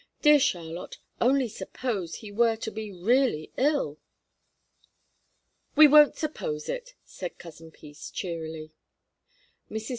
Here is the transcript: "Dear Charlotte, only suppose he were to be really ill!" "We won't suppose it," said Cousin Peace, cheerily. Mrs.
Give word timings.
"Dear 0.23 0.39
Charlotte, 0.39 0.97
only 1.21 1.47
suppose 1.47 2.15
he 2.15 2.31
were 2.31 2.55
to 2.55 2.71
be 2.71 2.91
really 2.91 3.51
ill!" 3.55 3.99
"We 5.75 5.87
won't 5.87 6.15
suppose 6.17 6.67
it," 6.67 6.95
said 7.05 7.37
Cousin 7.37 7.69
Peace, 7.69 8.09
cheerily. 8.09 8.71
Mrs. 9.69 9.89